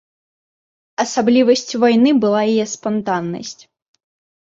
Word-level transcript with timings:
Асаблівасцю 1.03 1.75
вайны 1.85 2.17
была 2.25 2.43
яе 2.57 2.65
спантаннасць. 2.75 3.59